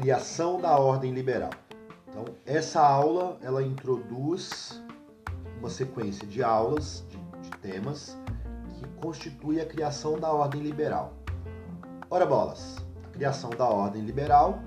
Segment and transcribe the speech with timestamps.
[0.00, 1.50] criação da ordem liberal.
[2.06, 4.80] Então, essa aula ela introduz
[5.58, 8.16] uma sequência de aulas, de, de temas,
[8.74, 11.14] que constitui a criação da ordem liberal.
[12.08, 12.76] Ora bolas,
[13.08, 14.60] a criação da ordem liberal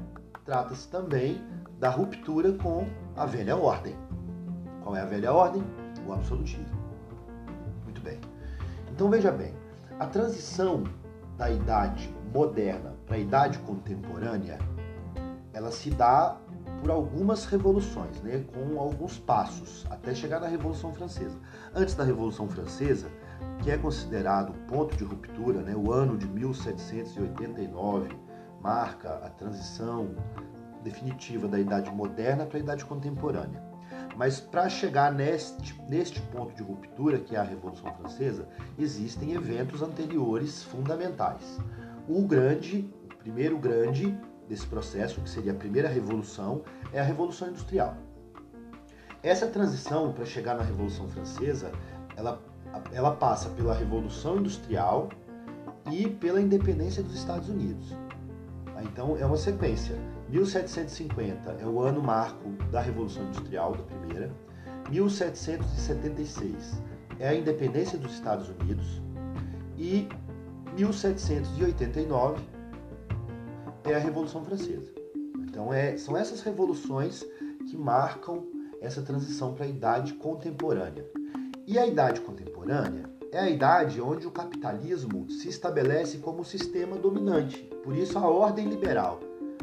[0.43, 1.41] trata-se também
[1.79, 2.85] da ruptura com
[3.15, 3.95] a velha ordem.
[4.83, 5.63] Qual é a velha ordem?
[6.05, 6.77] O absolutismo.
[7.85, 8.19] Muito bem.
[8.91, 9.53] Então veja bem,
[9.97, 10.83] a transição
[11.37, 14.59] da idade moderna para a idade contemporânea,
[15.61, 16.37] ela se dá
[16.81, 21.37] por algumas revoluções, né, com alguns passos, até chegar na Revolução Francesa.
[21.73, 23.07] Antes da Revolução Francesa,
[23.61, 28.09] que é considerado ponto de ruptura, né, o ano de 1789
[28.59, 30.15] marca a transição
[30.83, 33.61] definitiva da Idade Moderna para a Idade Contemporânea.
[34.17, 39.81] Mas para chegar neste, neste ponto de ruptura, que é a Revolução Francesa, existem eventos
[39.81, 41.59] anteriores fundamentais.
[42.07, 44.17] O grande, o primeiro grande
[44.51, 47.95] desse processo, que seria a primeira revolução, é a Revolução Industrial.
[49.23, 51.71] Essa transição para chegar na Revolução Francesa,
[52.17, 52.41] ela,
[52.91, 55.07] ela passa pela Revolução Industrial
[55.89, 57.95] e pela independência dos Estados Unidos.
[58.83, 59.95] Então é uma sequência.
[60.27, 64.31] 1750 é o ano marco da Revolução Industrial, da primeira.
[64.89, 66.81] 1776
[67.19, 69.01] é a independência dos Estados Unidos.
[69.77, 70.09] E
[70.75, 72.60] 1789
[73.85, 74.91] é a Revolução Francesa.
[75.39, 77.23] Então, é, são essas revoluções
[77.69, 78.45] que marcam
[78.81, 81.05] essa transição para a idade contemporânea.
[81.67, 87.69] E a idade contemporânea é a idade onde o capitalismo se estabelece como sistema dominante.
[87.83, 89.19] Por isso, a ordem liberal.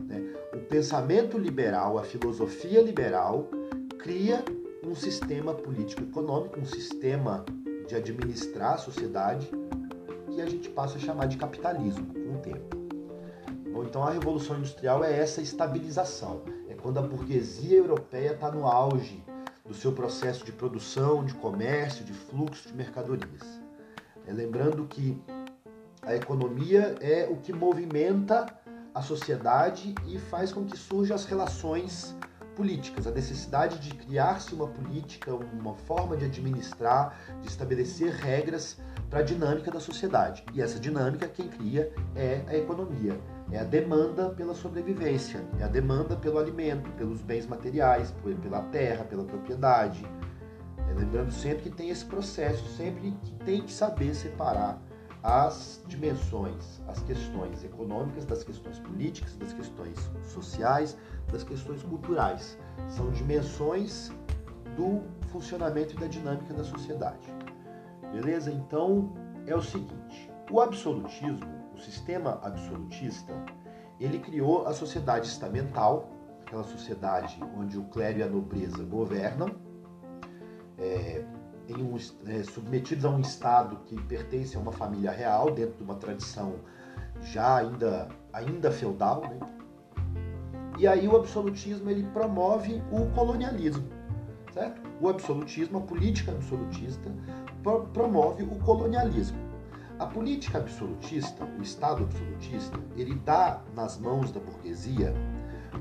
[0.07, 0.35] Né?
[0.55, 3.49] O pensamento liberal, a filosofia liberal,
[3.99, 4.43] cria
[4.87, 7.45] um sistema político-econômico, um sistema
[7.87, 9.51] de administrar a sociedade
[10.31, 12.78] que a gente passa a chamar de capitalismo com o tempo.
[13.79, 18.67] Bom, então a Revolução Industrial é essa estabilização, é quando a burguesia europeia está no
[18.67, 19.23] auge
[19.65, 23.61] do seu processo de produção, de comércio, de fluxo de mercadorias.
[24.27, 25.23] É, lembrando que
[26.03, 28.53] a economia é o que movimenta
[28.93, 32.17] a sociedade e faz com que surjam as relações
[32.57, 38.77] políticas, a necessidade de criar-se uma política, uma forma de administrar, de estabelecer regras
[39.09, 40.45] para a dinâmica da sociedade.
[40.53, 43.17] E essa dinâmica quem cria é a economia,
[43.51, 49.05] é a demanda pela sobrevivência, é a demanda pelo alimento, pelos bens materiais, pela terra,
[49.05, 50.05] pela propriedade.
[50.89, 54.81] É, lembrando sempre que tem esse processo, sempre que tem que saber separar
[55.23, 60.97] as dimensões, as questões econômicas das questões políticas, das questões sociais,
[61.33, 62.59] das questões culturais.
[62.89, 64.13] São dimensões
[64.77, 67.35] do funcionamento e da dinâmica da sociedade.
[68.13, 68.51] Beleza?
[68.51, 69.13] Então
[69.47, 73.33] é o seguinte: o absolutismo, sistema absolutista,
[74.01, 76.09] ele criou a sociedade estamental,
[76.47, 79.51] aquela sociedade onde o clero e a nobreza governam,
[80.79, 81.25] é,
[81.71, 81.97] um,
[82.31, 86.57] é, submetidos a um estado que pertence a uma família real, dentro de uma tradição
[87.21, 89.39] já ainda, ainda feudal, né?
[90.79, 93.85] E aí o absolutismo ele promove o colonialismo,
[94.55, 94.81] certo?
[95.01, 97.13] O absolutismo, a política absolutista,
[97.93, 99.48] promove o colonialismo.
[99.99, 105.13] A política absolutista, o Estado absolutista, ele dá nas mãos da burguesia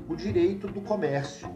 [0.08, 1.48] o direito do comércio,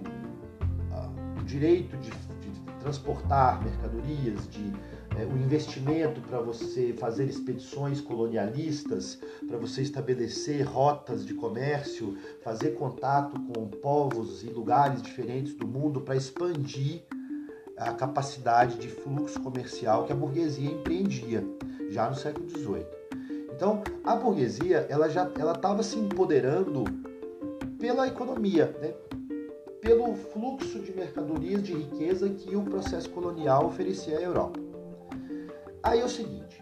[1.41, 4.73] o direito de, de transportar mercadorias, de
[5.19, 12.71] é, o investimento para você fazer expedições colonialistas, para você estabelecer rotas de comércio, fazer
[12.71, 17.03] contato com povos e lugares diferentes do mundo para expandir
[17.89, 21.45] a capacidade de fluxo comercial que a burguesia empreendia
[21.91, 22.87] já no século XVIII.
[23.55, 26.85] Então, a burguesia ela já ela estava se empoderando
[27.79, 28.95] pela economia, né?
[29.81, 34.59] pelo fluxo de mercadorias de riqueza que o processo colonial oferecia à Europa.
[35.83, 36.61] Aí é o seguinte: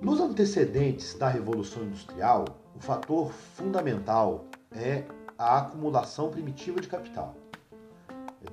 [0.00, 2.44] nos antecedentes da Revolução Industrial,
[2.74, 5.04] o fator fundamental é
[5.36, 7.34] a acumulação primitiva de capital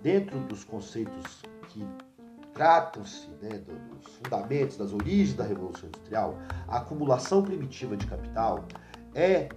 [0.01, 1.85] dentro dos conceitos que
[2.53, 8.65] tratam-se né, dos fundamentos, das origens da Revolução Industrial, a acumulação primitiva de capital
[9.15, 9.49] é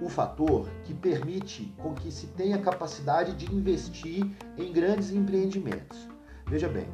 [0.00, 6.08] o fator que permite com que se tenha capacidade de investir em grandes empreendimentos.
[6.46, 6.88] Veja bem,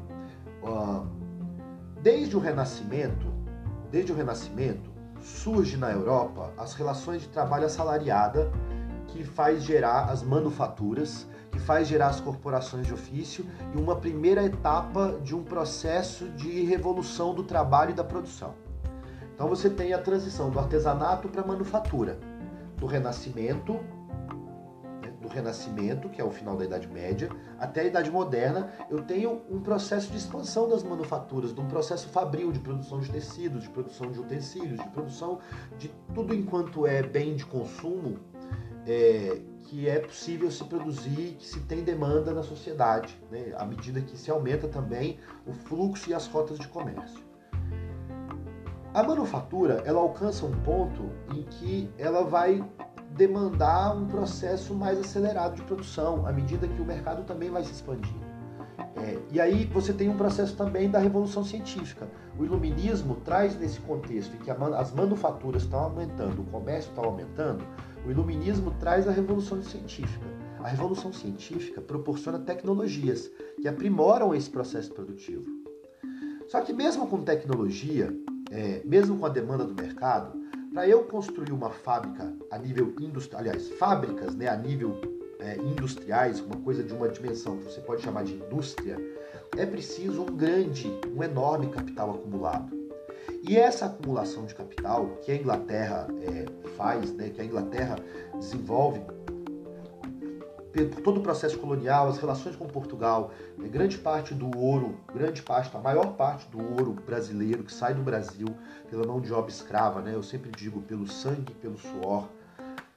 [2.02, 3.26] desde o Renascimento,
[3.91, 8.50] desde o Renascimento surge na Europa as relações de trabalho assalariada
[9.08, 14.43] que faz gerar as manufaturas que faz gerar as corporações de ofício e uma primeira
[14.43, 18.55] etapa de um processo de revolução do trabalho e da produção.
[19.33, 22.19] Então você tem a transição do artesanato para a manufatura,
[22.77, 23.79] do renascimento
[25.23, 29.41] do Renascimento, que é o final da Idade Média, até a Idade Moderna, eu tenho
[29.51, 33.71] um processo de expansão das manufaturas, de um processo fabril de produção de tecidos, de
[33.71, 35.39] produção de utensílios, de produção
[35.79, 38.19] de tudo enquanto é bem de consumo
[38.87, 43.53] é, que é possível se produzir, que se tem demanda na sociedade, né?
[43.57, 47.23] à medida que se aumenta também o fluxo e as rotas de comércio.
[48.93, 52.65] A manufatura ela alcança um ponto em que ela vai
[53.11, 57.73] demandar um processo mais acelerado de produção, à medida que o mercado também vai se
[57.73, 58.15] expandir.
[58.97, 62.09] É, e aí você tem um processo também da revolução científica.
[62.39, 67.65] O iluminismo traz nesse contexto em que as manufaturas estão aumentando, o comércio está aumentando,
[68.06, 70.27] o iluminismo traz a revolução científica.
[70.59, 73.31] A revolução científica proporciona tecnologias
[73.61, 75.45] que aprimoram esse processo produtivo.
[76.49, 78.15] Só que mesmo com tecnologia,
[78.51, 80.39] é, mesmo com a demanda do mercado,
[80.73, 85.01] para eu construir uma fábrica a nível industrial, aliás, fábricas né, a nível
[85.39, 88.97] é, industriais, uma coisa de uma dimensão que você pode chamar de indústria,
[89.56, 92.84] é preciso um grande, um enorme capital acumulado.
[93.46, 97.96] E essa acumulação de capital que a Inglaterra é, faz, né, que a Inglaterra
[98.35, 99.02] desenvolve
[100.73, 105.43] por todo o processo colonial, as relações com Portugal, né, grande parte do ouro, grande
[105.43, 108.49] parte, a maior parte do ouro brasileiro que sai do Brasil
[108.88, 112.26] pela mão de obra escrava, né, eu sempre digo pelo sangue, pelo suor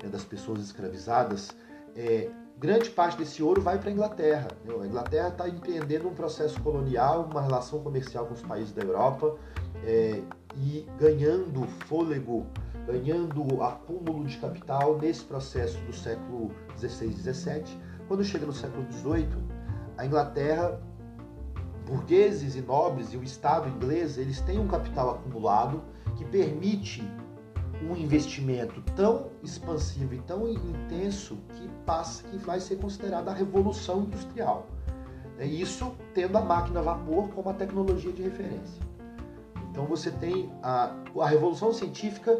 [0.01, 1.53] né, das pessoas escravizadas,
[1.93, 4.47] é, grande parte desse ouro vai para a Inglaterra.
[4.63, 4.73] Né?
[4.81, 9.35] A Inglaterra está empreendendo um processo colonial, uma relação comercial com os países da Europa
[9.83, 10.21] é,
[10.55, 12.45] e ganhando fôlego,
[12.85, 17.79] ganhando acúmulo de capital nesse processo do século XVI e XVII.
[18.07, 19.27] Quando chega no século XVIII,
[19.97, 20.79] a Inglaterra,
[21.85, 25.81] burgueses e nobres e o Estado inglês, eles têm um capital acumulado
[26.15, 27.03] que permite
[27.81, 34.01] um investimento tão expansivo e tão intenso que passa que vai ser considerada a revolução
[34.01, 34.67] industrial.
[35.39, 38.86] Isso tendo a máquina a vapor como a tecnologia de referência.
[39.77, 42.31] Então você tem a, a revolução científica,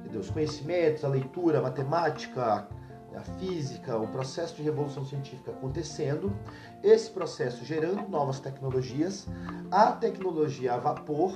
[0.00, 0.20] entendeu?
[0.20, 2.68] os conhecimentos, a leitura, a matemática,
[3.16, 6.30] a física, o processo de revolução científica acontecendo,
[6.82, 9.26] esse processo gerando novas tecnologias,
[9.70, 11.34] a tecnologia a vapor,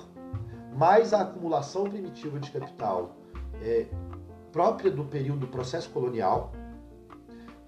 [0.77, 3.17] mais a acumulação primitiva de capital
[3.63, 3.87] é,
[4.53, 6.53] própria do período do processo colonial,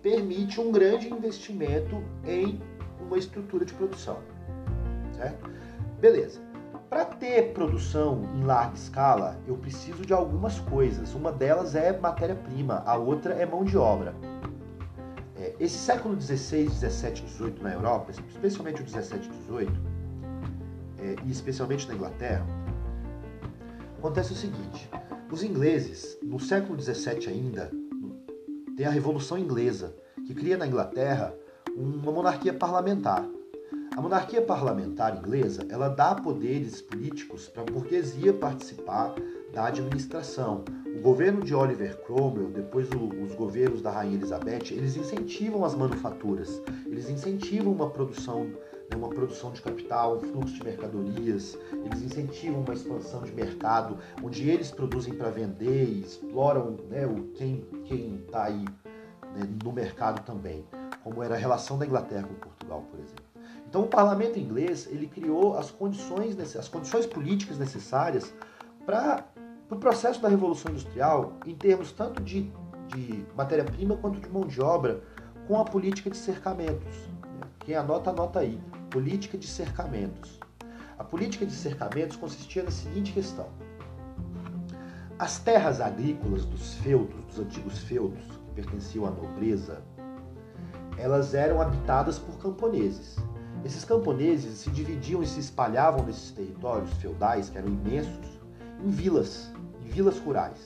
[0.03, 2.61] permite um grande investimento em
[3.01, 4.19] uma estrutura de produção.
[5.17, 5.51] Certo?
[5.99, 6.48] Beleza.
[6.89, 11.15] Para ter produção em larga escala, eu preciso de algumas coisas.
[11.15, 14.15] Uma delas é matéria-prima, a outra é mão de obra.
[15.37, 19.81] É, esse século XVI, XVII, XVIII na Europa, especialmente o XVII XVIII,
[20.99, 22.47] é, e especialmente na Inglaterra,
[23.99, 24.91] acontece o seguinte:
[25.31, 27.71] os ingleses, no século XVII ainda,
[28.79, 29.95] tem a Revolução Inglesa,
[30.27, 31.35] que cria na Inglaterra
[31.77, 33.29] uma monarquia parlamentar.
[33.99, 39.13] A monarquia parlamentar inglesa, ela dá poderes políticos para a burguesia participar
[39.53, 40.65] da administração.
[40.97, 45.75] O governo de Oliver Cromwell, depois o, os governos da Rainha Elizabeth, eles incentivam as
[45.75, 52.01] manufaturas, eles incentivam uma produção, né, uma produção de capital, um fluxo de mercadorias, eles
[52.01, 57.67] incentivam uma expansão de mercado, onde eles produzem para vender e exploram né, o, quem
[58.25, 58.65] está aí
[59.35, 60.65] né, no mercado também,
[61.03, 63.28] como era a relação da Inglaterra com Portugal, por exemplo.
[63.69, 68.33] Então o parlamento inglês ele criou as condições, as condições políticas necessárias
[68.87, 72.51] para o pro processo da Revolução Industrial, em termos tanto de,
[72.89, 75.03] de matéria-prima quanto de mão de obra,
[75.47, 76.97] com a política de cercamentos.
[77.61, 78.59] Quem anota, anota aí.
[78.89, 80.41] Política de cercamentos.
[80.99, 83.49] A política de cercamentos consistia na seguinte questão.
[85.19, 89.83] As terras agrícolas dos feudos, dos antigos feudos, que pertenciam à nobreza,
[90.97, 93.17] elas eram habitadas por camponeses.
[93.65, 98.41] Esses camponeses se dividiam e se espalhavam nesses territórios feudais, que eram imensos,
[98.85, 99.53] em vilas,
[99.85, 100.65] em vilas rurais.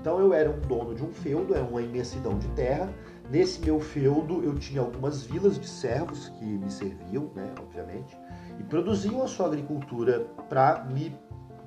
[0.00, 2.92] Então eu era um dono de um feudo, era uma imensidão de terra.
[3.30, 8.16] Nesse meu feudo eu tinha algumas vilas de servos que me serviam, né, obviamente,
[8.58, 11.16] e produziam a sua agricultura para me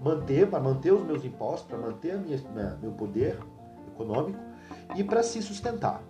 [0.01, 3.39] manter, para manter os meus impostos, para manter a meu poder
[3.87, 4.39] econômico
[4.95, 6.03] e para se sustentar.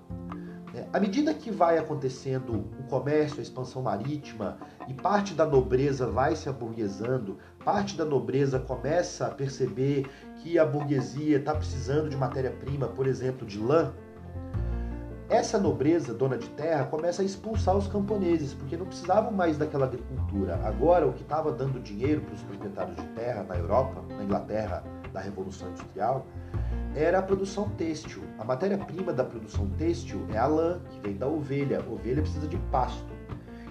[0.91, 6.35] À medida que vai acontecendo o comércio, a expansão marítima e parte da nobreza vai
[6.35, 12.87] se aburguesando, parte da nobreza começa a perceber que a burguesia está precisando de matéria-prima,
[12.87, 13.93] por exemplo, de lã,
[15.27, 19.85] essa nobreza, dona de terra, começa a expulsar os camponeses, porque não precisavam mais daquela
[19.85, 20.59] agricultura.
[20.63, 24.83] Agora, o que estava dando dinheiro para os proprietários de terra na Europa, na Inglaterra
[25.11, 26.27] da Revolução Industrial,
[26.95, 28.23] era a produção têxtil.
[28.39, 31.83] A matéria-prima da produção têxtil é a lã, que vem da ovelha.
[31.85, 33.13] A ovelha precisa de pasto.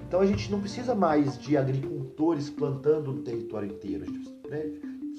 [0.07, 4.05] Então a gente não precisa mais de agricultores plantando no território inteiro.
[4.49, 4.71] Né?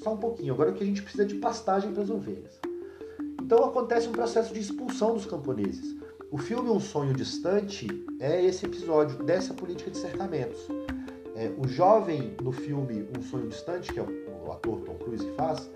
[0.03, 0.53] Só um pouquinho.
[0.53, 2.59] Agora que a gente precisa de pastagem para as ovelhas.
[3.41, 5.95] Então acontece um processo de expulsão dos camponeses.
[6.31, 7.87] O filme Um Sonho Distante
[8.19, 10.59] é esse episódio dessa política de cercamentos.
[11.35, 15.25] É, o jovem no filme Um Sonho Distante, que é o, o ator Tom Cruise
[15.25, 15.69] que faz,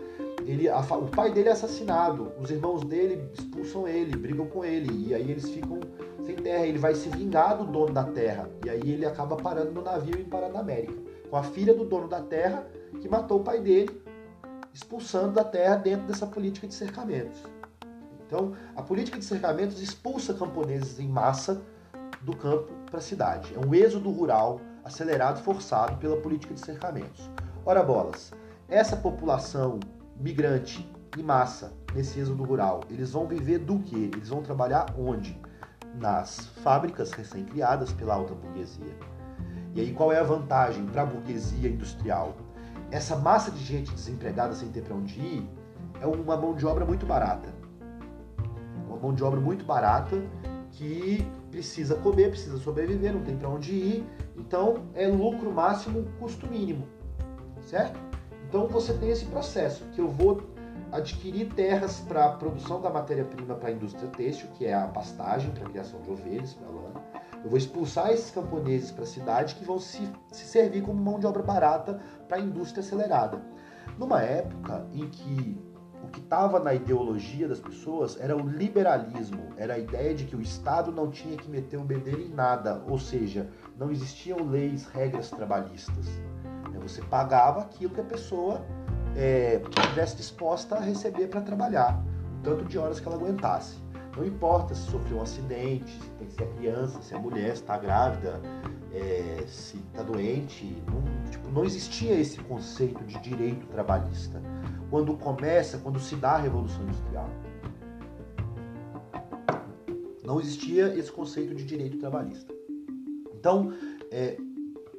[0.50, 5.08] ele, a, o pai dele é assassinado, os irmãos dele expulsam ele, brigam com ele,
[5.08, 5.80] e aí eles ficam
[6.26, 6.66] sem terra.
[6.66, 10.20] Ele vai se vingar do dono da terra, e aí ele acaba parando no navio
[10.20, 10.94] e parando na América,
[11.30, 12.66] com a filha do dono da terra
[13.00, 14.02] que matou o pai dele,
[14.74, 17.44] expulsando da terra dentro dessa política de cercamentos.
[18.26, 21.62] Então, a política de cercamentos expulsa camponeses em massa
[22.22, 23.54] do campo para a cidade.
[23.54, 27.30] É um êxodo rural acelerado, forçado pela política de cercamentos.
[27.66, 28.32] Ora bolas,
[28.68, 29.80] essa população
[30.20, 33.96] migrante em massa nesse êxodo rural, eles vão viver do que?
[33.96, 35.40] Eles vão trabalhar onde?
[35.96, 38.96] Nas fábricas recém-criadas pela alta burguesia.
[39.74, 42.36] E aí qual é a vantagem para a burguesia industrial?
[42.92, 45.50] Essa massa de gente desempregada sem ter para onde ir
[46.02, 47.60] é uma mão de obra muito barata
[49.02, 50.22] mão de obra muito barata
[50.72, 54.06] que precisa comer, precisa sobreviver, não tem para onde ir.
[54.38, 56.88] Então é lucro máximo, custo mínimo,
[57.62, 58.00] certo?
[58.50, 60.42] Então você tem esse processo que eu vou
[60.92, 65.52] adquirir terras para a produção da matéria-prima para a indústria têxtil, que é a pastagem
[65.52, 66.68] para a criação de ovelhas, para.
[67.44, 71.20] Eu vou expulsar esses camponeses para a cidade que vão se, se servir como mão
[71.20, 73.40] de obra barata para a indústria acelerada.
[74.00, 75.62] Numa época em que
[76.04, 80.36] o que estava na ideologia das pessoas era o liberalismo, era a ideia de que
[80.36, 84.88] o Estado não tinha que meter o bedelho em nada, ou seja, não existiam leis,
[84.88, 86.08] regras trabalhistas.
[86.90, 88.66] Você pagava aquilo que a pessoa
[89.16, 92.04] é, estivesse disposta a receber para trabalhar,
[92.40, 93.78] o tanto de horas que ela aguentasse.
[94.18, 98.42] Não importa se sofreu um acidente, se é criança, se é mulher, se está grávida,
[98.92, 100.82] é, se está doente.
[100.88, 104.42] Não, tipo, não existia esse conceito de direito trabalhista
[104.90, 107.30] quando começa, quando se dá a Revolução Industrial.
[110.26, 112.54] Não existia esse conceito de direito trabalhista.
[113.34, 113.74] Então,
[114.12, 114.38] é,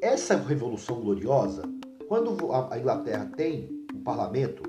[0.00, 1.62] essa Revolução Gloriosa,
[2.10, 4.64] quando a Inglaterra tem um parlamento,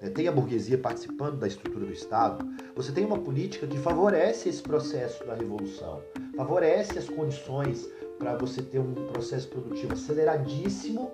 [0.00, 4.48] né, tem a burguesia participando da estrutura do Estado, você tem uma política que favorece
[4.48, 6.00] esse processo da revolução,
[6.36, 7.90] favorece as condições
[8.20, 11.10] para você ter um processo produtivo aceleradíssimo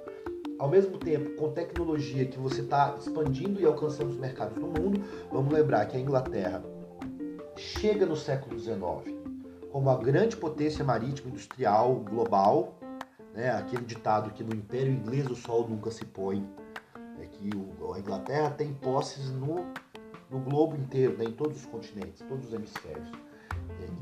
[0.58, 5.02] ao mesmo tempo, com tecnologia que você está expandindo e alcançando os mercados do mundo,
[5.32, 6.62] vamos lembrar que a Inglaterra
[7.56, 9.22] chega no século XIX
[9.70, 12.76] como a grande potência marítima industrial global,
[13.34, 13.50] né?
[13.50, 16.46] aquele ditado que no Império Inglês o sol nunca se põe,
[17.20, 17.50] é que
[17.94, 19.66] a Inglaterra tem posses no,
[20.30, 21.24] no globo inteiro, né?
[21.24, 23.10] em todos os continentes, todos os hemisférios.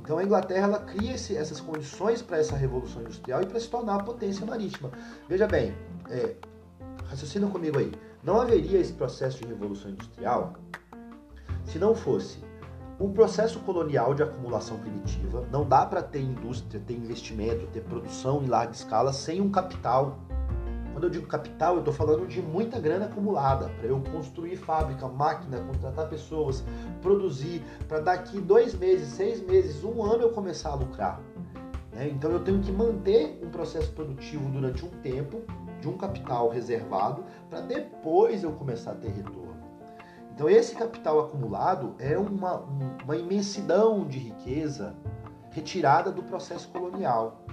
[0.02, 3.68] Então a Inglaterra ela cria esse, essas condições para essa revolução industrial e para se
[3.68, 4.90] tornar a potência marítima.
[5.28, 5.74] Veja bem,
[6.10, 6.34] é,
[7.06, 7.92] raciocina comigo aí.
[8.22, 10.54] Não haveria esse processo de revolução industrial
[11.64, 12.49] se não fosse
[13.00, 15.46] um processo colonial de acumulação primitiva.
[15.50, 20.18] Não dá para ter indústria, ter investimento, ter produção em larga escala sem um capital.
[20.92, 25.08] Quando eu digo capital, eu estou falando de muita grana acumulada para eu construir fábrica,
[25.08, 26.62] máquina, contratar pessoas,
[27.00, 31.20] produzir, para daqui dois meses, seis meses, um ano eu começar a lucrar.
[31.92, 32.08] Né?
[32.08, 35.40] Então eu tenho que manter um processo produtivo durante um tempo
[35.80, 39.49] de um capital reservado para depois eu começar a ter retorno.
[40.40, 42.64] Então esse capital acumulado é uma,
[43.04, 44.96] uma imensidão de riqueza
[45.50, 47.44] retirada do processo colonial.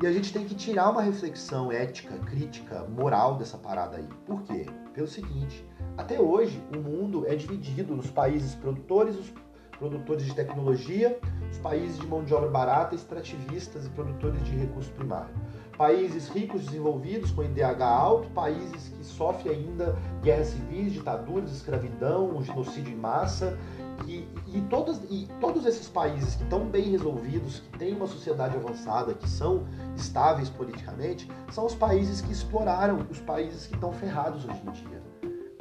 [0.00, 4.08] E a gente tem que tirar uma reflexão ética, crítica, moral dessa parada aí.
[4.24, 4.64] Por quê?
[4.92, 9.34] Pelo seguinte, até hoje o mundo é dividido nos países produtores, os
[9.76, 11.18] produtores de tecnologia,
[11.50, 15.34] os países de mão de obra barata, extrativistas e produtores de recurso primário
[15.76, 22.92] países ricos desenvolvidos com IDH alto, países que sofrem ainda guerras civis, ditaduras, escravidão, genocídio
[22.92, 23.58] em massa.
[24.06, 24.26] E,
[24.68, 29.28] todos, e todos esses países que estão bem resolvidos, que têm uma sociedade avançada, que
[29.28, 29.66] são
[29.96, 35.02] estáveis politicamente, são os países que exploraram, os países que estão ferrados hoje em dia.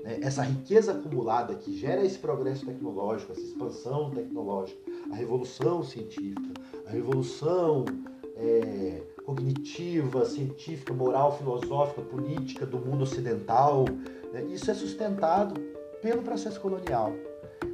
[0.04, 0.20] Né?
[0.22, 4.80] Essa riqueza acumulada que gera esse progresso tecnológico, essa expansão tecnológica,
[5.12, 6.54] a revolução científica,
[6.86, 7.86] a revolução
[8.36, 13.86] é, cognitiva, científica, moral, filosófica, política do mundo ocidental.
[14.32, 14.44] Né?
[14.46, 15.60] Isso é sustentado
[16.02, 17.14] pelo processo colonial.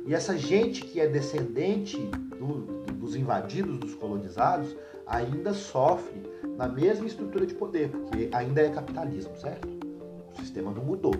[0.05, 1.97] E essa gente que é descendente
[2.37, 4.75] do, dos invadidos, dos colonizados,
[5.05, 6.21] ainda sofre
[6.57, 9.67] na mesma estrutura de poder, porque ainda é capitalismo, certo?
[10.31, 11.13] O sistema não mudou.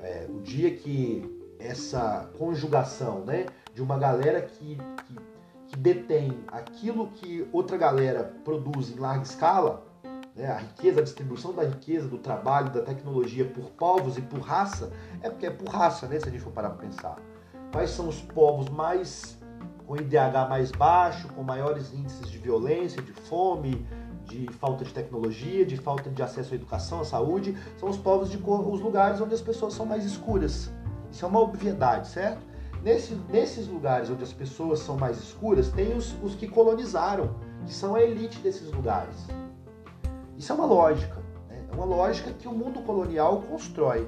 [0.00, 1.22] É, o dia que
[1.58, 5.16] essa conjugação né, de uma galera que, que,
[5.76, 9.84] detém aquilo que outra galera produz em larga escala,
[10.34, 14.40] né, a riqueza, a distribuição da riqueza, do trabalho, da tecnologia por povos e por
[14.40, 17.16] raça, é porque é por raça, né, se a gente for parar para pensar.
[17.72, 19.38] Quais são os povos mais
[19.86, 23.86] com IDH mais baixo, com maiores índices de violência, de fome,
[24.24, 28.30] de falta de tecnologia, de falta de acesso à educação, à saúde, são os povos
[28.30, 30.72] de cor, os lugares onde as pessoas são mais escuras.
[31.10, 32.40] Isso é uma obviedade, certo?
[32.84, 37.72] Nesse, nesses lugares onde as pessoas são mais escuras, tem os, os que colonizaram, que
[37.72, 39.26] são a elite desses lugares.
[40.36, 41.16] Isso é uma lógica,
[41.48, 41.64] né?
[41.66, 44.06] é uma lógica que o mundo colonial constrói.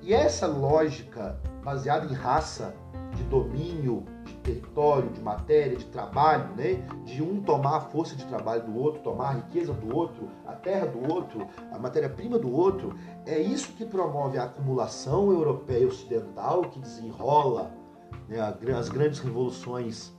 [0.00, 2.74] E essa lógica baseada em raça,
[3.14, 4.04] de domínio,
[4.42, 6.82] território, de matéria, de trabalho, né?
[7.04, 10.52] de um tomar a força de trabalho do outro, tomar a riqueza do outro, a
[10.54, 16.62] terra do outro, a matéria-prima do outro, é isso que promove a acumulação europeia ocidental,
[16.62, 17.83] que desenrola
[18.28, 18.40] né,
[18.76, 20.12] as grandes revoluções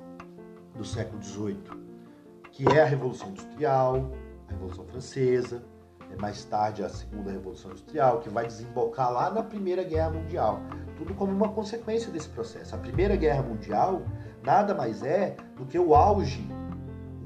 [0.76, 1.64] do século XVIII,
[2.52, 4.12] que é a Revolução Industrial,
[4.48, 5.64] a Revolução Francesa,
[6.10, 10.62] né, mais tarde a Segunda Revolução Industrial, que vai desembocar lá na Primeira Guerra Mundial
[10.96, 12.76] tudo como uma consequência desse processo.
[12.76, 14.02] A Primeira Guerra Mundial
[14.44, 16.48] nada mais é do que o auge,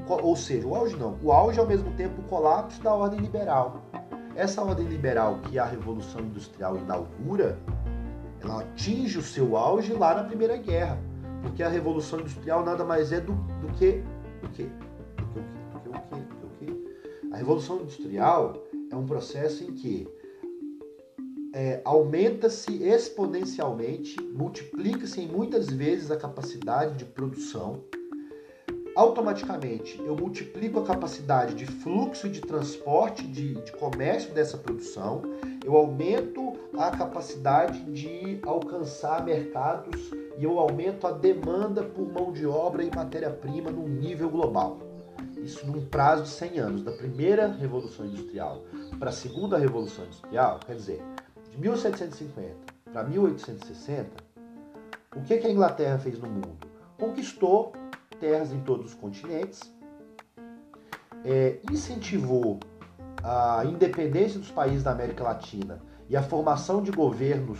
[0.07, 3.81] ou seja, o auge não, o auge ao mesmo tempo o colapso da ordem liberal.
[4.35, 7.59] Essa ordem liberal que a Revolução Industrial inaugura,
[8.41, 10.97] ela atinge o seu auge lá na Primeira Guerra,
[11.41, 14.01] porque a Revolução Industrial nada mais é do, do que
[14.43, 14.69] o quê?
[15.17, 15.59] Do que o quê?
[15.73, 16.21] Do que o quê?
[16.41, 17.31] Do que o quê?
[17.33, 20.07] A Revolução Industrial é um processo em que
[21.53, 27.83] é, aumenta-se exponencialmente, multiplica-se em muitas vezes a capacidade de produção.
[28.95, 35.21] Automaticamente eu multiplico a capacidade de fluxo e de transporte, de, de comércio dessa produção,
[35.63, 36.48] eu aumento
[36.79, 42.89] a capacidade de alcançar mercados e eu aumento a demanda por mão de obra e
[42.95, 44.79] matéria-prima num nível global.
[45.43, 48.63] Isso num prazo de 100 anos, da primeira Revolução Industrial
[48.97, 51.03] para a segunda Revolução Industrial, quer dizer,
[51.51, 52.55] de 1750
[52.93, 54.09] para 1860,
[55.17, 56.57] o que, que a Inglaterra fez no mundo?
[56.97, 57.73] Conquistou
[58.21, 59.69] terras em todos os continentes,
[61.25, 62.57] é, incentivou
[63.21, 67.59] a independência dos países da América Latina e a formação de governos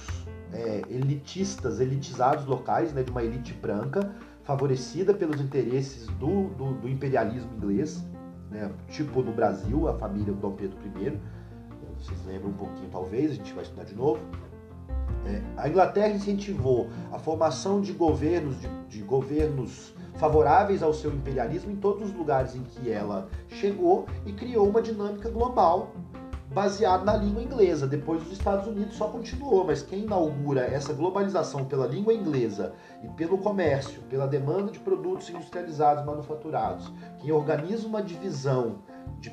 [0.52, 4.12] é, elitistas, elitizados locais, né, de uma elite branca,
[4.44, 8.04] favorecida pelos interesses do, do, do imperialismo inglês,
[8.50, 11.20] né, tipo no Brasil, a família do Dom Pedro I,
[12.00, 14.20] vocês lembram um pouquinho talvez, a gente vai estudar de novo.
[15.26, 21.72] É, a Inglaterra incentivou a formação de governos, de, de governos favoráveis ao seu imperialismo
[21.72, 25.94] em todos os lugares em que ela chegou e criou uma dinâmica global
[26.52, 27.88] baseada na língua inglesa.
[27.88, 33.08] Depois os Estados Unidos só continuou, mas quem inaugura essa globalização pela língua inglesa e
[33.10, 38.80] pelo comércio, pela demanda de produtos industrializados, manufaturados, quem organiza uma divisão
[39.20, 39.30] de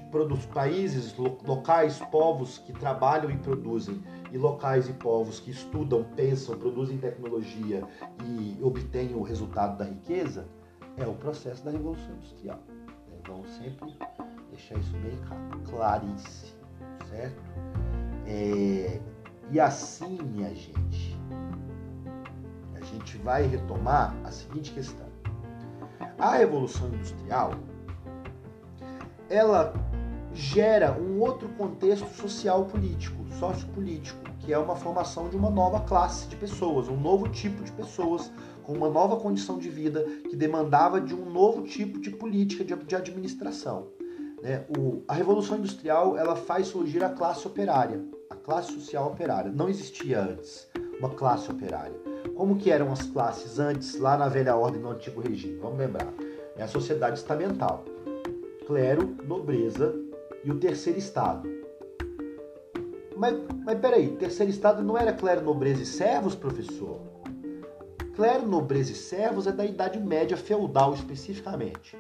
[0.53, 1.15] países,
[1.47, 4.03] locais, povos que trabalham e produzem,
[4.33, 7.85] e locais e povos que estudam, pensam, produzem tecnologia
[8.25, 10.47] e obtêm o resultado da riqueza,
[10.97, 12.59] é o processo da Revolução Industrial.
[13.27, 13.97] Vamos sempre
[14.51, 15.19] deixar isso bem
[15.69, 16.56] claríssimo,
[17.17, 17.43] certo?
[18.27, 19.01] É...
[19.51, 21.17] E assim, minha gente,
[22.75, 25.07] a gente vai retomar a seguinte questão.
[26.19, 27.53] A Revolução Industrial
[29.29, 29.73] ela
[30.35, 36.27] gera um outro contexto social político, sociopolítico, que é uma formação de uma nova classe
[36.29, 38.31] de pessoas, um novo tipo de pessoas
[38.63, 42.97] com uma nova condição de vida que demandava de um novo tipo de política de
[42.97, 43.96] administração.
[44.47, 44.65] Né?
[44.79, 49.51] O, a Revolução Industrial ela faz surgir a classe operária, a classe social operária.
[49.51, 50.69] Não existia antes
[51.01, 51.97] uma classe operária.
[52.37, 55.59] Como que eram as classes antes, lá na velha ordem, no antigo regime?
[55.59, 56.13] Vamos lembrar.
[56.57, 57.85] É a sociedade estamental
[58.69, 59.95] clero, nobreza
[60.45, 61.49] e o terceiro estado.
[63.17, 67.01] Mas, mas peraí, terceiro estado não era clero, nobreza e servos, professor?
[68.15, 71.97] Clero, nobreza e servos é da Idade Média feudal especificamente.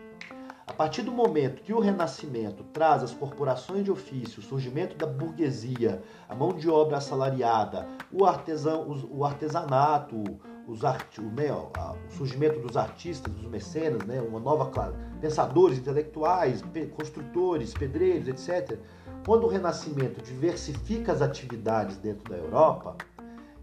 [0.76, 6.02] Partir do momento que o Renascimento traz as corporações de ofício, o surgimento da burguesia,
[6.28, 10.22] a mão de obra assalariada, o, artesão, o artesanato,
[10.68, 11.70] os art, o, né, o
[12.10, 16.62] surgimento dos artistas, dos mecenas, né, uma nova classe, pensadores intelectuais,
[16.94, 18.78] construtores, pedreiros, etc.
[19.24, 22.98] Quando o Renascimento diversifica as atividades dentro da Europa,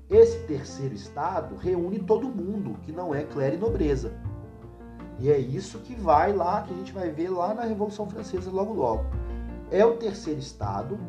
[0.10, 4.12] esse terceiro estado reúne todo mundo que não é clero e nobreza.
[5.20, 8.50] E é isso que vai lá, que a gente vai ver lá na Revolução Francesa
[8.52, 9.06] logo logo.
[9.72, 11.00] É o terceiro estado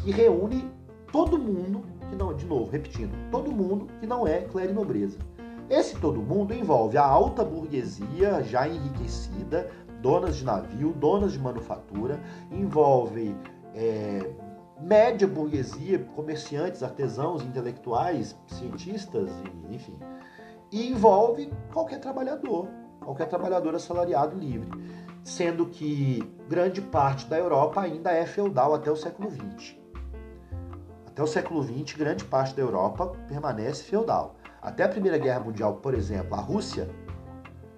[0.00, 0.70] que reúne
[1.12, 5.18] todo mundo que não, de novo, repetindo, todo mundo que não é clero e nobreza.
[5.68, 9.68] Esse todo mundo envolve a alta burguesia já enriquecida,
[10.00, 12.20] donas de navio, donas de manufatura,
[12.52, 13.34] envolve
[13.74, 14.30] é,
[14.80, 19.30] média burguesia, comerciantes, artesãos, intelectuais, cientistas,
[19.70, 19.98] enfim.
[20.70, 22.68] E envolve qualquer trabalhador,
[23.06, 24.68] qualquer trabalhador assalariado livre,
[25.22, 29.76] sendo que grande parte da Europa ainda é feudal até o século XX.
[31.06, 34.34] Até o século XX, grande parte da Europa permanece feudal.
[34.60, 36.90] Até a Primeira Guerra Mundial, por exemplo, a Rússia,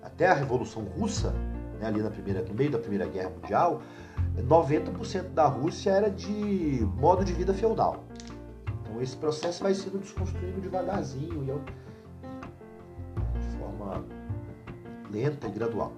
[0.02, 1.32] até a Revolução Russa,
[1.78, 3.82] né, ali na primeira, no meio da Primeira Guerra Mundial,
[4.36, 8.02] 90% da Rússia era de modo de vida feudal.
[8.80, 11.50] Então esse processo vai sendo desconstruído devagarzinho e
[15.10, 15.92] lenta e gradual.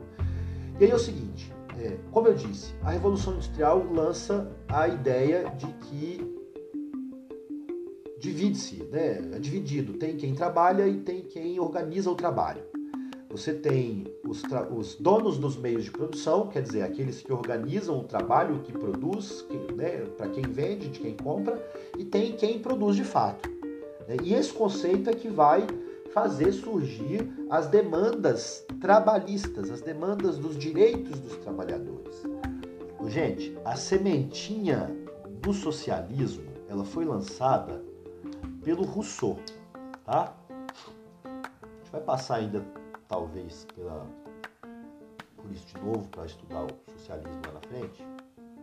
[0.78, 5.50] E aí é o seguinte, é, como eu disse, a Revolução Industrial lança a ideia
[5.56, 6.40] de que
[8.18, 9.18] divide-se, né?
[9.34, 9.94] é dividido.
[9.94, 12.62] Tem quem trabalha e tem quem organiza o trabalho.
[13.30, 14.42] Você tem os,
[14.76, 19.42] os, donos dos meios de produção, quer dizer, aqueles que organizam o trabalho, que produz,
[19.42, 21.64] que, né, para quem vende, de quem compra,
[21.96, 23.48] e tem quem produz de fato.
[24.08, 24.16] Né?
[24.24, 25.64] E esse conceito é que vai
[26.12, 32.22] fazer surgir as demandas trabalhistas, as demandas dos direitos dos trabalhadores.
[33.08, 34.90] Gente, a sementinha
[35.42, 37.82] do socialismo, ela foi lançada
[38.62, 39.38] pelo Rousseau,
[40.04, 40.34] tá?
[41.24, 41.28] A
[41.78, 42.64] gente vai passar ainda
[43.08, 44.06] talvez pela,
[45.36, 48.06] por isso de novo para estudar o socialismo lá na frente,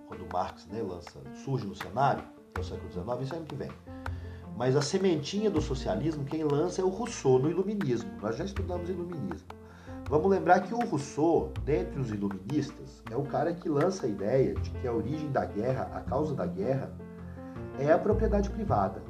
[0.08, 2.24] quando Marx né, lança, surge no cenário,
[2.56, 3.72] é o século XIX, isso é ano que vem.
[4.58, 8.10] Mas a sementinha do socialismo, quem lança é o Rousseau no Iluminismo.
[8.20, 9.48] Nós já estudamos Iluminismo.
[10.10, 14.56] Vamos lembrar que o Rousseau, dentre os iluministas, é o cara que lança a ideia
[14.56, 16.92] de que a origem da guerra, a causa da guerra,
[17.78, 19.04] é a propriedade privada.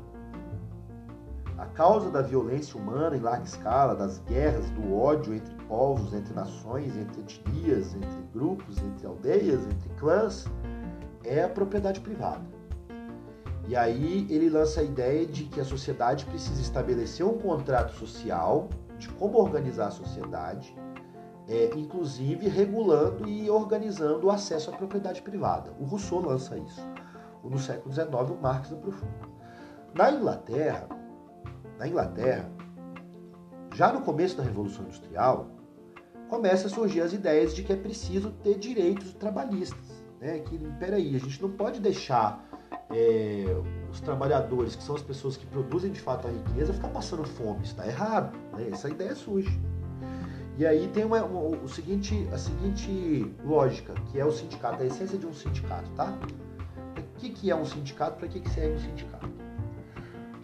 [1.58, 6.34] A causa da violência humana em larga escala, das guerras, do ódio entre povos, entre
[6.34, 10.46] nações, entre etnias, entre grupos, entre aldeias, entre clãs,
[11.24, 12.57] é a propriedade privada.
[13.68, 18.70] E aí ele lança a ideia de que a sociedade precisa estabelecer um contrato social
[18.98, 20.74] de como organizar a sociedade,
[21.50, 25.74] é, inclusive regulando e organizando o acesso à propriedade privada.
[25.80, 26.82] O Rousseau lança isso.
[27.44, 29.12] No século XIX, o Marx aprofunda.
[29.94, 30.88] Na Inglaterra,
[31.78, 32.50] na Inglaterra,
[33.74, 35.48] já no começo da Revolução Industrial,
[36.30, 40.04] começa a surgir as ideias de que é preciso ter direitos trabalhistas.
[40.20, 40.40] Né?
[40.40, 42.46] Que, peraí, a gente não pode deixar
[42.90, 43.46] é,
[43.92, 47.64] os trabalhadores, que são as pessoas que produzem de fato a riqueza, ficar passando fome.
[47.64, 48.38] Está errado.
[48.54, 48.70] Né?
[48.72, 49.60] Essa ideia surge.
[50.58, 54.86] E aí tem uma, uma, o seguinte, a seguinte lógica, que é o sindicato, a
[54.86, 56.18] essência de um sindicato, tá?
[56.98, 58.18] O que, que é um sindicato?
[58.18, 59.30] Para que, que serve um sindicato?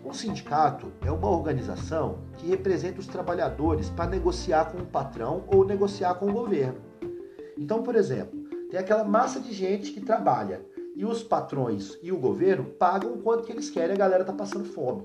[0.06, 5.66] Um sindicato é uma organização que representa os trabalhadores para negociar com o patrão ou
[5.66, 6.80] negociar com o governo.
[7.58, 8.38] Então, por exemplo,
[8.70, 10.62] tem aquela massa de gente que trabalha
[10.96, 14.34] e os patrões e o governo pagam o quanto que eles querem, a galera tá
[14.34, 15.04] passando fome.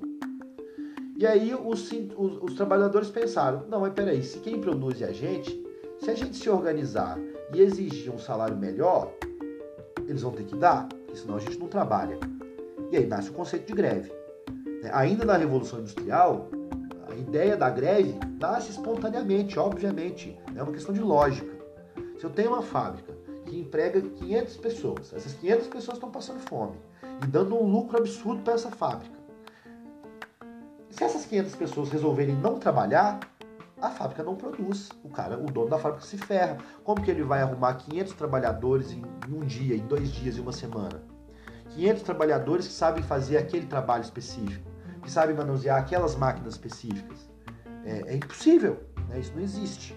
[1.17, 5.13] E aí os, os, os trabalhadores pensaram, não, mas peraí, se quem produz é a
[5.13, 5.67] gente,
[5.99, 7.19] se a gente se organizar
[7.53, 9.13] e exigir um salário melhor,
[10.07, 12.19] eles vão ter que dar, senão a gente não trabalha.
[12.93, 14.13] E aí nasce o conceito de greve.
[14.83, 14.91] Né?
[14.93, 16.49] Ainda na Revolução Industrial,
[17.09, 20.39] a ideia da greve nasce espontaneamente, obviamente.
[20.55, 21.53] É uma questão de lógica.
[22.19, 23.18] Se eu tenho uma fábrica
[23.49, 26.77] que emprega 500 pessoas, essas 500 pessoas estão passando fome
[27.23, 29.17] e dando um lucro absurdo para essa fábrica.
[30.91, 33.21] Se essas 500 pessoas resolverem não trabalhar,
[33.81, 34.91] a fábrica não produz.
[35.05, 36.59] O cara, o dono da fábrica se ferra.
[36.83, 40.53] Como que ele vai arrumar 500 trabalhadores em um dia, em dois dias e uma
[40.53, 41.03] semana?
[41.71, 44.69] 500 trabalhadores que sabem fazer aquele trabalho específico,
[45.03, 47.29] que sabem manusear aquelas máquinas específicas.
[47.85, 49.21] É, é impossível, né?
[49.21, 49.97] isso não existe.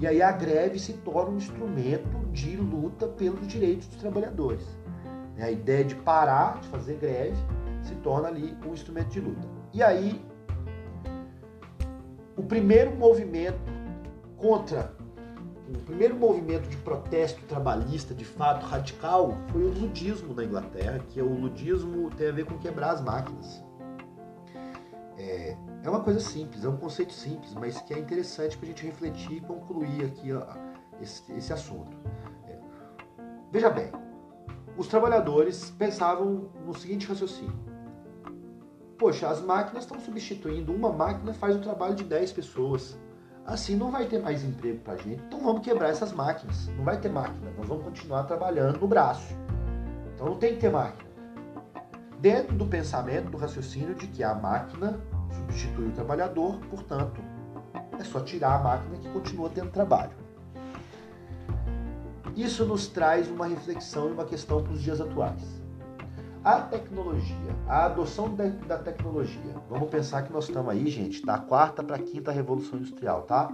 [0.00, 4.66] E aí a greve se torna um instrumento de luta pelos direitos dos trabalhadores.
[5.38, 7.36] A ideia de parar de fazer greve
[7.82, 9.46] se torna ali um instrumento de luta.
[9.72, 10.20] E aí,
[12.36, 13.58] o primeiro movimento
[14.36, 14.92] contra
[15.68, 21.20] o primeiro movimento de protesto trabalhista, de fato, radical, foi o ludismo na Inglaterra, que
[21.20, 23.62] é o ludismo tem a ver com quebrar as máquinas.
[25.20, 28.68] É, é uma coisa simples, é um conceito simples, mas que é interessante para a
[28.68, 30.30] gente refletir e concluir aqui
[31.00, 31.96] esse, esse, assunto.
[32.46, 32.58] É,
[33.50, 33.92] veja bem,
[34.76, 37.58] os trabalhadores pensavam no seguinte raciocínio.
[38.98, 42.98] Poxa, as máquinas estão substituindo, uma máquina faz o trabalho de 10 pessoas
[43.50, 45.22] Assim não vai ter mais emprego para a gente.
[45.26, 46.68] Então vamos quebrar essas máquinas.
[46.76, 47.50] Não vai ter máquina.
[47.58, 49.34] Nós vamos continuar trabalhando no braço.
[50.14, 51.10] Então não tem que ter máquina.
[52.20, 55.00] dentro do pensamento, do raciocínio de que a máquina
[55.34, 57.20] substitui o trabalhador, portanto,
[57.98, 60.12] é só tirar a máquina que continua tendo trabalho.
[62.36, 65.60] Isso nos traz uma reflexão e uma questão para os dias atuais.
[66.42, 69.54] A tecnologia, a adoção da, tecnologia.
[69.68, 73.50] Vamos pensar que nós estamos aí, gente, da quarta para a quinta revolução industrial, tá?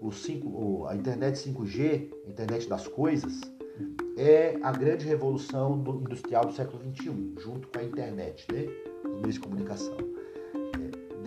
[0.00, 3.42] O 5, o, a internet 5G, a internet das coisas,
[4.16, 8.66] é a grande revolução industrial do século 21, junto com a internet, né?
[9.04, 9.98] Os meios de comunicação.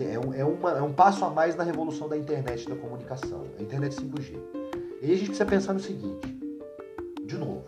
[0.00, 3.44] É, um, é, uma, é um passo a mais na revolução da internet da comunicação,
[3.58, 4.38] a internet 5G.
[5.00, 6.26] E a gente precisa pensar no seguinte:
[7.24, 7.64] de novo.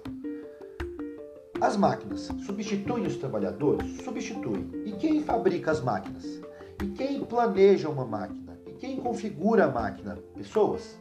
[1.60, 4.02] As máquinas substituem os trabalhadores?
[4.02, 4.70] Substituem.
[4.84, 6.40] E quem fabrica as máquinas?
[6.82, 8.58] E quem planeja uma máquina?
[8.66, 10.18] E quem configura a máquina?
[10.34, 10.98] Pessoas.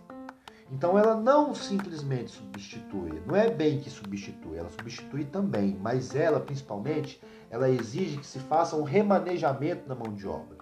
[0.72, 6.40] Então ela não simplesmente substitui, não é bem que substitui, ela substitui também, mas ela
[6.40, 10.55] principalmente, ela exige que se faça um remanejamento da mão de obra.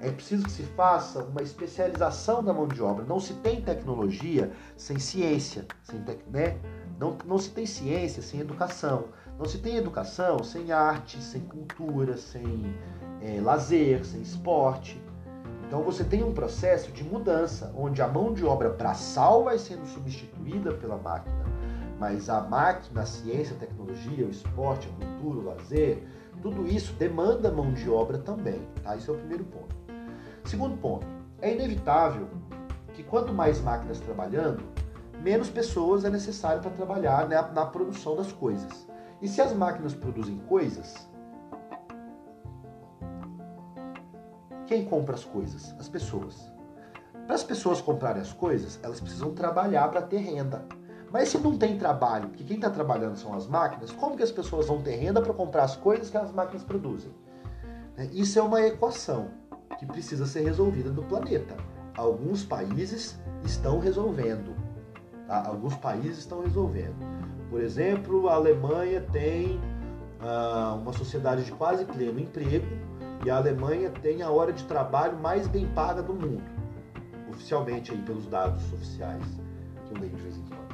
[0.00, 3.04] É preciso que se faça uma especialização da mão de obra.
[3.04, 6.58] Não se tem tecnologia sem ciência, sem tec, né?
[6.98, 9.06] Não, não se tem ciência sem educação.
[9.38, 12.74] Não se tem educação sem arte, sem cultura, sem
[13.20, 15.00] é, lazer, sem esporte.
[15.66, 19.84] Então você tem um processo de mudança, onde a mão de obra braçal vai sendo
[19.86, 21.44] substituída pela máquina,
[21.98, 26.06] mas a máquina, a ciência, a tecnologia, o esporte, a cultura, o lazer,
[26.40, 28.60] tudo isso demanda mão de obra também.
[28.82, 28.96] Tá?
[28.96, 29.85] Esse é o primeiro ponto.
[30.46, 31.04] Segundo ponto,
[31.42, 32.28] é inevitável
[32.94, 34.62] que quanto mais máquinas trabalhando,
[35.20, 38.86] menos pessoas é necessário para trabalhar né, na produção das coisas.
[39.20, 41.08] E se as máquinas produzem coisas,
[44.66, 45.74] quem compra as coisas?
[45.80, 46.52] As pessoas.
[47.26, 50.64] Para as pessoas comprarem as coisas, elas precisam trabalhar para ter renda.
[51.10, 54.30] Mas se não tem trabalho, porque quem está trabalhando são as máquinas, como que as
[54.30, 57.12] pessoas vão ter renda para comprar as coisas que as máquinas produzem?
[57.96, 59.30] Né, isso é uma equação
[59.78, 61.56] que precisa ser resolvida no planeta.
[61.96, 64.54] Alguns países estão resolvendo.
[65.26, 65.46] Tá?
[65.46, 66.96] Alguns países estão resolvendo.
[67.50, 69.60] Por exemplo, a Alemanha tem
[70.20, 72.66] ah, uma sociedade de quase pleno emprego
[73.24, 76.44] e a Alemanha tem a hora de trabalho mais bem paga do mundo,
[77.30, 79.24] oficialmente aí pelos dados oficiais
[79.86, 80.66] que eu leio de vez em quando.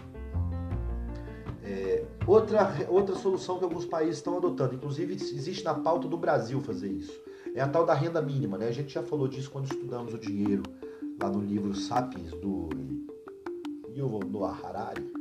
[1.65, 6.61] É, outra, outra solução que alguns países estão adotando, inclusive existe na pauta do Brasil
[6.61, 7.19] fazer isso,
[7.55, 8.59] é a tal da renda mínima.
[8.59, 8.69] Né?
[8.69, 10.63] A gente já falou disso quando estudamos o dinheiro
[11.21, 12.69] lá no livro Sapiens do
[13.95, 15.13] Yuval Noah Harari,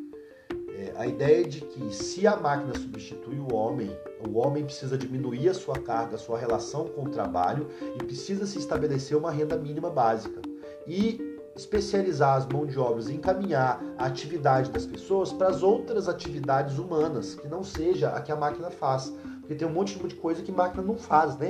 [0.81, 3.95] é, a ideia é de que se a máquina substitui o homem,
[4.27, 8.47] o homem precisa diminuir a sua carga, a sua relação com o trabalho e precisa
[8.47, 10.41] se estabelecer uma renda mínima básica.
[10.87, 11.19] E
[11.55, 16.79] especializar as mãos de obras e encaminhar a atividade das pessoas para as outras atividades
[16.79, 19.13] humanas, que não seja a que a máquina faz.
[19.41, 21.49] Porque tem um monte de coisa que máquina não faz, né?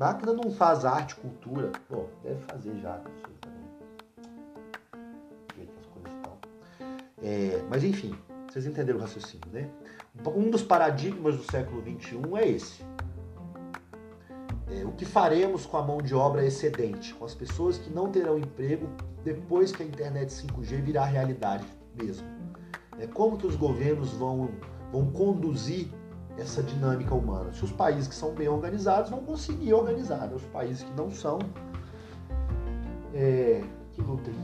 [0.00, 1.72] Máquina não faz arte, cultura.
[1.90, 3.60] Bom, deve fazer já, não sei também.
[7.22, 8.16] É, mas enfim,
[8.48, 9.68] vocês entenderam o raciocínio, né?
[10.34, 12.82] Um dos paradigmas do século XXI é esse.
[14.70, 18.10] É, o que faremos com a mão de obra excedente, com as pessoas que não
[18.10, 18.88] terão emprego
[19.22, 22.26] depois que a internet 5G virar realidade mesmo?
[22.98, 24.48] É, como que os governos vão,
[24.90, 25.90] vão conduzir
[26.38, 27.52] essa dinâmica humana?
[27.52, 30.34] Se os países que são bem organizados vão conseguir organizar, né?
[30.34, 31.38] os países que não são,
[33.14, 33.62] é,
[33.92, 34.34] que lutem.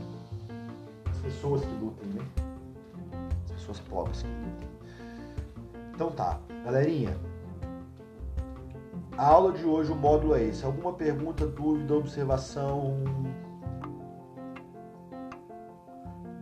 [1.09, 2.25] As pessoas que lutem, né?
[3.53, 4.23] pessoas pobres.
[5.93, 7.17] Então tá, galerinha.
[9.17, 10.63] A aula de hoje, o módulo é esse.
[10.63, 13.03] Alguma pergunta, dúvida, observação?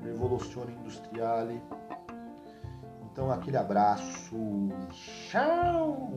[0.03, 1.61] Revoluzione Industriale.
[3.15, 4.35] Então, aquele abraço.
[4.91, 6.11] Tchau!